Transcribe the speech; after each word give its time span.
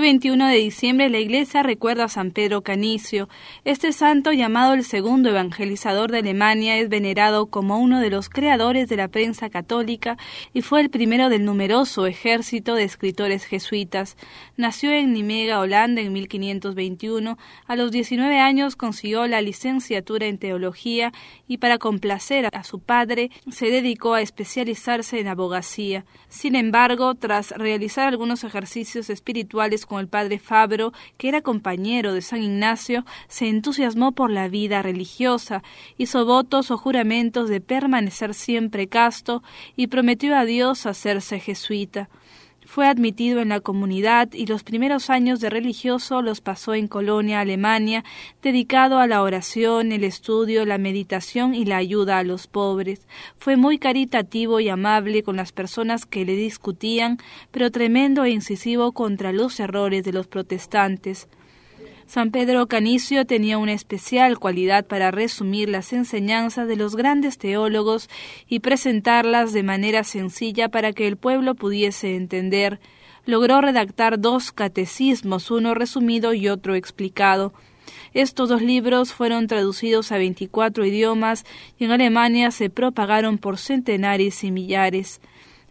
21 0.00 0.48
de 0.48 0.56
diciembre 0.56 1.08
la 1.08 1.18
iglesia 1.18 1.62
recuerda 1.62 2.04
a 2.04 2.08
San 2.08 2.30
Pedro 2.30 2.62
Canicio. 2.62 3.28
Este 3.64 3.92
santo, 3.92 4.32
llamado 4.32 4.74
el 4.74 4.84
segundo 4.84 5.30
evangelizador 5.30 6.10
de 6.10 6.18
Alemania, 6.18 6.76
es 6.76 6.88
venerado 6.88 7.46
como 7.46 7.78
uno 7.78 8.00
de 8.00 8.10
los 8.10 8.28
creadores 8.28 8.88
de 8.88 8.96
la 8.96 9.08
prensa 9.08 9.48
católica 9.48 10.18
y 10.52 10.62
fue 10.62 10.80
el 10.80 10.90
primero 10.90 11.28
del 11.28 11.44
numeroso 11.44 12.06
ejército 12.06 12.74
de 12.74 12.84
escritores 12.84 13.44
jesuitas. 13.44 14.16
Nació 14.56 14.90
en 14.92 15.12
Nimega, 15.12 15.60
Holanda, 15.60 16.02
en 16.02 16.12
1521. 16.12 17.38
A 17.66 17.76
los 17.76 17.90
19 17.90 18.38
años 18.38 18.76
consiguió 18.76 19.26
la 19.26 19.40
licenciatura 19.40 20.26
en 20.26 20.38
teología 20.38 21.12
y 21.48 21.58
para 21.58 21.78
complacer 21.78 22.48
a 22.52 22.64
su 22.64 22.80
padre 22.80 23.30
se 23.50 23.70
dedicó 23.70 24.14
a 24.14 24.20
especializarse 24.20 25.20
en 25.20 25.28
abogacía. 25.28 26.04
Sin 26.28 26.54
embargo, 26.54 27.14
tras 27.14 27.52
realizar 27.52 28.08
algunos 28.08 28.44
ejercicios 28.44 29.10
espirituales 29.10 29.85
con 29.86 30.00
el 30.00 30.08
padre 30.08 30.38
Fabro, 30.38 30.92
que 31.16 31.28
era 31.28 31.42
compañero 31.42 32.12
de 32.12 32.22
San 32.22 32.42
Ignacio, 32.42 33.04
se 33.28 33.48
entusiasmó 33.48 34.12
por 34.12 34.30
la 34.30 34.48
vida 34.48 34.82
religiosa, 34.82 35.62
hizo 35.96 36.26
votos 36.26 36.70
o 36.70 36.78
juramentos 36.78 37.48
de 37.48 37.60
permanecer 37.60 38.34
siempre 38.34 38.88
casto 38.88 39.42
y 39.76 39.86
prometió 39.86 40.36
a 40.36 40.44
Dios 40.44 40.86
hacerse 40.86 41.40
jesuita. 41.40 42.08
Fue 42.66 42.88
admitido 42.88 43.40
en 43.40 43.50
la 43.50 43.60
comunidad 43.60 44.32
y 44.32 44.46
los 44.46 44.64
primeros 44.64 45.08
años 45.08 45.38
de 45.38 45.50
religioso 45.50 46.20
los 46.20 46.40
pasó 46.40 46.74
en 46.74 46.88
Colonia, 46.88 47.38
Alemania, 47.38 48.04
dedicado 48.42 48.98
a 48.98 49.06
la 49.06 49.22
oración, 49.22 49.92
el 49.92 50.02
estudio, 50.02 50.66
la 50.66 50.76
meditación 50.76 51.54
y 51.54 51.64
la 51.64 51.76
ayuda 51.76 52.18
a 52.18 52.24
los 52.24 52.48
pobres. 52.48 53.06
Fue 53.38 53.56
muy 53.56 53.78
caritativo 53.78 54.58
y 54.58 54.68
amable 54.68 55.22
con 55.22 55.36
las 55.36 55.52
personas 55.52 56.06
que 56.06 56.24
le 56.24 56.34
discutían, 56.34 57.18
pero 57.52 57.70
tremendo 57.70 58.24
e 58.24 58.30
incisivo 58.30 58.90
contra 58.90 59.32
los 59.32 59.60
errores 59.60 60.02
de 60.02 60.12
los 60.12 60.26
protestantes. 60.26 61.28
San 62.06 62.30
Pedro 62.30 62.68
Canicio 62.68 63.26
tenía 63.26 63.58
una 63.58 63.72
especial 63.72 64.38
cualidad 64.38 64.86
para 64.86 65.10
resumir 65.10 65.68
las 65.68 65.92
enseñanzas 65.92 66.68
de 66.68 66.76
los 66.76 66.94
grandes 66.94 67.36
teólogos 67.36 68.08
y 68.48 68.60
presentarlas 68.60 69.52
de 69.52 69.64
manera 69.64 70.04
sencilla 70.04 70.68
para 70.68 70.92
que 70.92 71.08
el 71.08 71.16
pueblo 71.16 71.56
pudiese 71.56 72.14
entender. 72.14 72.78
Logró 73.24 73.60
redactar 73.60 74.20
dos 74.20 74.52
catecismos, 74.52 75.50
uno 75.50 75.74
resumido 75.74 76.32
y 76.32 76.48
otro 76.48 76.76
explicado. 76.76 77.52
Estos 78.14 78.48
dos 78.48 78.62
libros 78.62 79.12
fueron 79.12 79.48
traducidos 79.48 80.12
a 80.12 80.18
veinticuatro 80.18 80.86
idiomas 80.86 81.44
y 81.76 81.86
en 81.86 81.90
Alemania 81.90 82.52
se 82.52 82.70
propagaron 82.70 83.36
por 83.36 83.58
centenares 83.58 84.44
y 84.44 84.52
millares. 84.52 85.20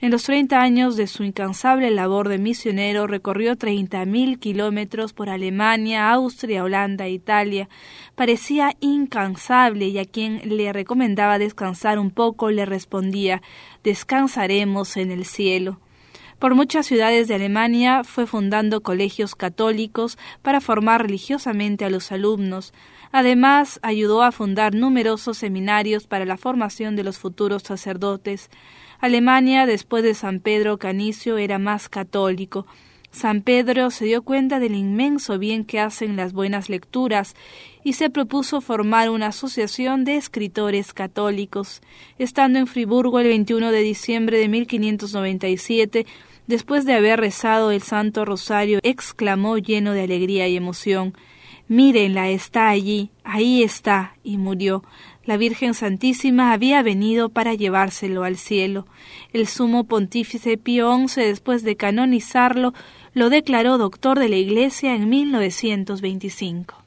En 0.05 0.11
los 0.11 0.21
treinta 0.21 0.61
años 0.61 0.97
de 0.97 1.07
su 1.07 1.23
incansable 1.23 1.89
labor 1.89 2.29
de 2.29 2.37
misionero 2.37 3.07
recorrió 3.07 3.55
treinta 3.55 4.05
mil 4.05 4.37
kilómetros 4.37 5.13
por 5.13 5.31
Alemania, 5.31 6.11
Austria, 6.11 6.63
Holanda 6.63 7.07
Italia. 7.07 7.69
Parecía 8.13 8.75
incansable 8.81 9.87
y 9.87 9.97
a 9.97 10.05
quien 10.05 10.57
le 10.57 10.71
recomendaba 10.73 11.39
descansar 11.39 11.97
un 11.97 12.11
poco 12.11 12.51
le 12.51 12.67
respondía 12.67 13.41
Descansaremos 13.83 14.95
en 14.97 15.09
el 15.09 15.25
cielo. 15.25 15.79
Por 16.37 16.53
muchas 16.53 16.85
ciudades 16.85 17.27
de 17.27 17.33
Alemania 17.33 18.03
fue 18.03 18.27
fundando 18.27 18.81
colegios 18.81 19.33
católicos 19.33 20.19
para 20.43 20.61
formar 20.61 21.01
religiosamente 21.01 21.83
a 21.83 21.89
los 21.89 22.11
alumnos. 22.11 22.75
Además, 23.11 23.79
ayudó 23.81 24.21
a 24.21 24.31
fundar 24.31 24.75
numerosos 24.75 25.39
seminarios 25.39 26.05
para 26.05 26.25
la 26.25 26.37
formación 26.37 26.95
de 26.95 27.03
los 27.03 27.17
futuros 27.17 27.63
sacerdotes. 27.63 28.51
Alemania, 28.99 29.65
después 29.65 30.03
de 30.03 30.13
San 30.13 30.39
Pedro 30.39 30.77
Canicio, 30.77 31.37
era 31.37 31.59
más 31.59 31.89
católico. 31.89 32.65
San 33.15 33.41
Pedro 33.41 33.91
se 33.91 34.03
dio 34.03 34.23
cuenta 34.23 34.59
del 34.59 34.75
inmenso 34.75 35.39
bien 35.39 35.63
que 35.63 35.79
hacen 35.79 36.17
las 36.17 36.33
buenas 36.33 36.67
lecturas 36.67 37.33
y 37.81 37.93
se 37.93 38.09
propuso 38.09 38.59
formar 38.59 39.09
una 39.09 39.27
asociación 39.27 40.03
de 40.03 40.17
escritores 40.17 40.93
católicos. 40.93 41.81
Estando 42.17 42.59
en 42.59 42.67
Friburgo 42.67 43.19
el 43.19 43.27
21 43.27 43.71
de 43.71 43.79
diciembre 43.79 44.37
de 44.37 44.49
1597, 44.49 46.05
después 46.47 46.83
de 46.83 46.93
haber 46.93 47.21
rezado 47.21 47.71
el 47.71 47.81
Santo 47.81 48.25
Rosario, 48.25 48.79
exclamó 48.83 49.57
lleno 49.59 49.93
de 49.93 50.03
alegría 50.03 50.49
y 50.49 50.57
emoción 50.57 51.13
Mírenla, 51.67 52.29
está 52.29 52.69
allí, 52.69 53.09
ahí 53.23 53.63
está, 53.63 54.15
y 54.23 54.37
murió. 54.37 54.83
La 55.25 55.37
Virgen 55.37 55.73
Santísima 55.73 56.53
había 56.53 56.83
venido 56.83 57.29
para 57.29 57.55
llevárselo 57.55 58.23
al 58.23 58.37
cielo. 58.37 58.85
El 59.33 59.47
sumo 59.47 59.85
pontífice 59.85 60.57
Pío 60.57 60.95
XI, 61.07 61.21
después 61.21 61.63
de 61.63 61.75
canonizarlo, 61.75 62.73
lo 63.13 63.29
declaró 63.29 63.77
doctor 63.79 64.19
de 64.19 64.29
la 64.29 64.35
Iglesia 64.35 64.95
en 64.95 65.09
1925. 65.09 66.84